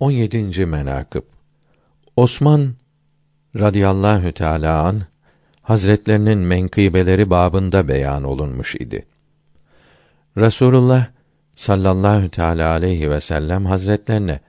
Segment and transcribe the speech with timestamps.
[0.00, 0.66] 17.
[0.66, 1.22] menakıb
[2.16, 2.74] Osman
[3.60, 5.02] radıyallahu teala an
[5.62, 9.06] Hazretlerinin menkıbeleri babında beyan olunmuş idi.
[10.36, 11.06] Resulullah
[11.56, 14.40] sallallahu teala aleyhi ve sellem Hazretlerine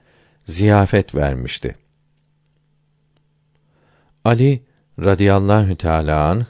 [0.46, 1.76] ziyafet vermişti.
[4.24, 4.62] Ali
[5.04, 6.46] radıyallahu teala an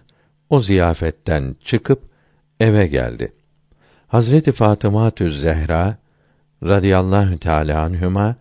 [0.50, 2.02] o ziyafetten çıkıp
[2.60, 3.32] eve geldi.
[4.08, 5.96] Hazreti Fatıma Zehra
[6.62, 8.36] radıyallahu teala anhuma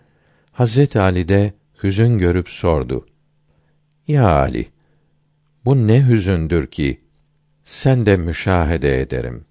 [0.58, 1.54] Hazreti Ali de
[1.84, 3.06] hüzün görüp sordu.
[4.08, 4.68] Ya Ali,
[5.66, 7.02] bu ne hüzündür ki
[7.64, 9.46] sen de müşahede ederim.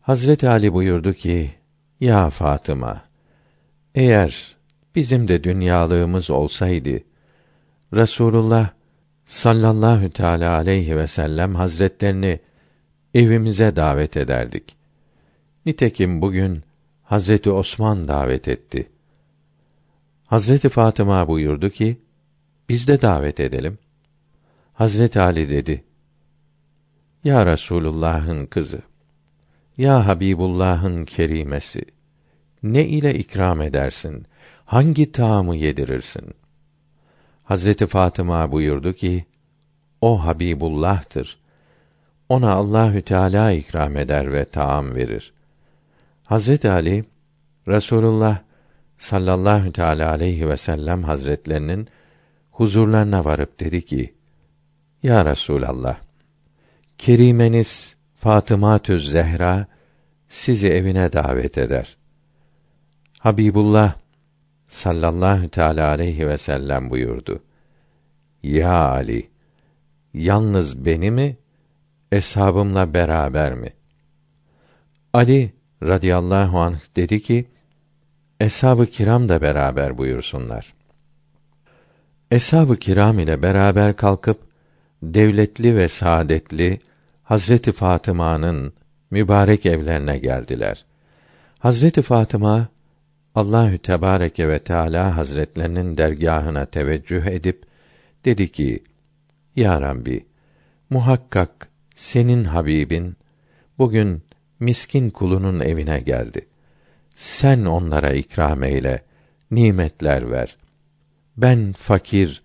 [0.00, 1.50] Hazreti Ali buyurdu ki:
[2.00, 3.04] Ya Fatıma,
[3.94, 4.56] eğer
[4.94, 7.00] bizim de dünyalığımız olsaydı
[7.94, 8.70] Resulullah
[9.26, 12.40] sallallahu teala aleyhi ve sellem hazretlerini
[13.14, 14.76] evimize davet ederdik.
[15.66, 16.62] Nitekim bugün
[17.02, 18.88] Hazreti Osman davet etti.
[20.28, 21.98] Hazreti Fatıma buyurdu ki,
[22.68, 23.78] biz de davet edelim.
[24.74, 25.84] Hazreti Ali dedi,
[27.24, 28.82] Ya Resulullah'ın kızı,
[29.76, 31.84] Ya Habibullah'ın kerimesi,
[32.62, 34.26] ne ile ikram edersin,
[34.64, 36.34] hangi taamı yedirirsin?
[37.44, 39.24] Hazreti Fatıma buyurdu ki,
[40.00, 41.38] o Habibullah'tır.
[42.28, 45.32] Ona Allahü Teala ikram eder ve taam verir.
[46.24, 47.04] Hazreti Ali
[47.68, 48.47] Resulullah
[48.98, 51.88] sallallahu teala aleyhi ve sellem hazretlerinin
[52.50, 54.14] huzurlarına varıp dedi ki:
[55.02, 55.96] Ya Resulallah,
[56.98, 59.66] kerimeniz Fatıma Tüz Zehra
[60.28, 61.96] sizi evine davet eder.
[63.18, 63.94] Habibullah
[64.66, 67.42] sallallahu teala aleyhi ve sellem buyurdu.
[68.42, 69.30] Ya Ali,
[70.14, 71.36] yalnız beni mi,
[72.12, 73.72] eshabımla beraber mi?
[75.12, 77.48] Ali radıyallahu anh dedi ki,
[78.40, 80.74] Eshab-ı kiram da beraber buyursunlar.
[82.30, 84.40] Eshab-ı kiram ile beraber kalkıp
[85.02, 86.80] devletli ve saadetli
[87.22, 88.72] Hazreti Fatıma'nın
[89.10, 90.84] mübarek evlerine geldiler.
[91.58, 92.68] Hazreti Fatıma
[93.34, 97.62] Allahü Tebareke ve Teala Hazretlerinin dergahına teveccüh edip
[98.24, 98.82] dedi ki:
[99.56, 100.26] Ya Rabbi,
[100.90, 103.16] muhakkak senin Habibin
[103.78, 104.22] bugün
[104.60, 106.46] miskin kulunun evine geldi.
[107.18, 109.02] Sen onlara ikram eyle,
[109.50, 110.56] nimetler ver.
[111.36, 112.42] Ben fakir,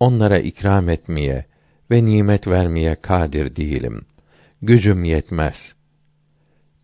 [0.00, 1.44] onlara ikram etmeye
[1.90, 4.06] ve nimet vermeye kadir değilim.
[4.62, 5.74] Gücüm yetmez.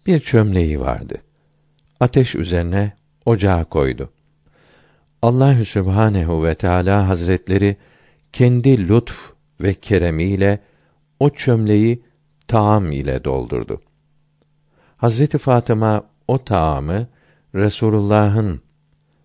[0.07, 1.15] Bir çömleği vardı.
[2.01, 2.93] Ateş üzerine
[3.25, 4.13] ocağa koydu.
[5.23, 7.77] Allahü Sübhanehu ve Teala Hazretleri
[8.33, 10.59] kendi lütf ve keremiyle
[11.21, 12.03] o çömleği
[12.49, 13.81] taam ile doldurdu.
[14.97, 17.09] Hazreti Fatıma o taamı
[17.55, 18.61] Resulullah'ın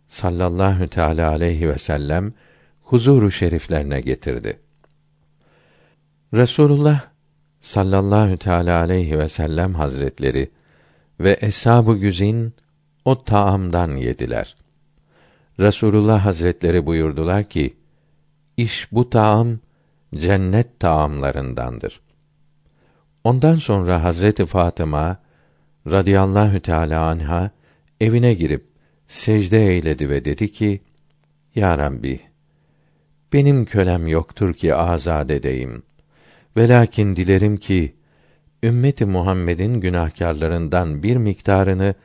[0.07, 2.33] sallallahu teala aleyhi ve sellem
[2.81, 4.59] huzuru şeriflerine getirdi.
[6.33, 7.01] Resulullah
[7.59, 10.51] sallallahu teala aleyhi ve sellem hazretleri
[11.19, 12.53] ve eshab-ı güzin
[13.05, 14.55] o taamdan yediler.
[15.59, 17.77] Resulullah hazretleri buyurdular ki:
[18.57, 19.59] İş bu taam
[20.15, 22.01] cennet taamlarındandır.
[23.23, 25.17] Ondan sonra Hazreti Fatıma
[25.87, 27.51] radıyallahu teala anha
[28.01, 28.67] evine girip
[29.07, 30.81] secde eyledi ve dedi ki:
[31.55, 32.19] Ya Rabbi,
[33.33, 35.83] benim kölem yoktur ki azad edeyim.
[36.57, 37.95] Velakin dilerim ki
[38.63, 41.95] ümmeti Muhammed'in günahkarlarından bir miktarını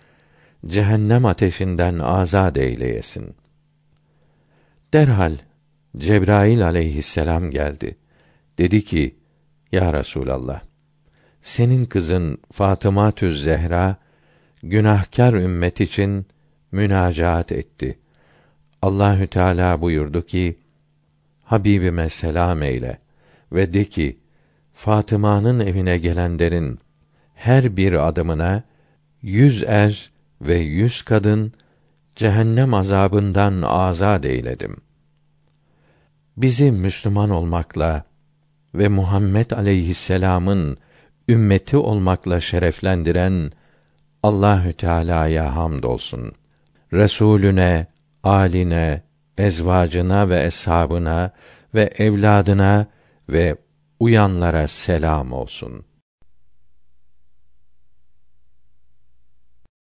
[0.66, 3.34] cehennem ateşinden azad eyleyesin.
[4.92, 5.36] Derhal
[5.96, 7.96] Cebrail aleyhisselam geldi.
[8.58, 9.16] Dedi ki:
[9.72, 10.62] Ya Resulallah,
[11.42, 13.96] senin kızın Fatıma Zehra
[14.62, 16.26] günahkar ümmet için
[16.72, 17.98] münacaat etti.
[18.82, 20.59] Allahü Teala buyurdu ki:
[21.44, 22.99] Habibime selam eyle
[23.53, 24.19] ve de ki:
[24.72, 26.78] Fatıma'nın evine gelenlerin
[27.34, 28.62] her bir adımına
[29.22, 30.10] yüz er
[30.41, 31.53] ve yüz kadın
[32.16, 34.76] cehennem azabından azad eyledim.
[36.37, 38.05] Bizi Müslüman olmakla
[38.75, 40.79] ve Muhammed aleyhisselam'ın
[41.29, 43.52] ümmeti olmakla şereflendiren
[44.22, 46.32] Allahü Teala'ya hamdolsun.
[46.93, 47.87] Resulüne,
[48.22, 49.02] aline,
[49.38, 51.31] ezvacına ve eshabına
[51.75, 52.87] ve evladına
[53.28, 53.56] ve
[54.00, 55.89] uyanlara selam olsun.''